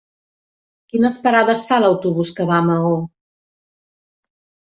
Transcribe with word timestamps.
Quines 0.93 1.19
parades 1.25 1.65
fa 1.71 1.77
l'autobús 1.83 2.31
que 2.39 2.47
va 2.53 2.57
a 2.59 2.63
Maó? 2.71 2.95